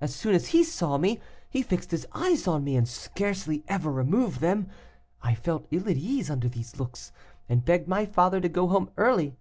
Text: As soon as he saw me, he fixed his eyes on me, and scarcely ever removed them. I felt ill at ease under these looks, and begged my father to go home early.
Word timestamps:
As 0.00 0.12
soon 0.12 0.34
as 0.34 0.48
he 0.48 0.64
saw 0.64 0.98
me, 0.98 1.20
he 1.48 1.62
fixed 1.62 1.92
his 1.92 2.04
eyes 2.12 2.48
on 2.48 2.64
me, 2.64 2.74
and 2.74 2.88
scarcely 2.88 3.62
ever 3.68 3.92
removed 3.92 4.40
them. 4.40 4.66
I 5.22 5.36
felt 5.36 5.68
ill 5.70 5.88
at 5.88 5.96
ease 5.96 6.28
under 6.28 6.48
these 6.48 6.80
looks, 6.80 7.12
and 7.48 7.64
begged 7.64 7.86
my 7.86 8.04
father 8.04 8.40
to 8.40 8.48
go 8.48 8.66
home 8.66 8.90
early. 8.96 9.36